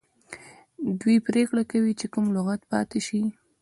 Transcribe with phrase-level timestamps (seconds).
[0.99, 3.21] دوی پریکړه کوي چې کوم لغت پاتې شي.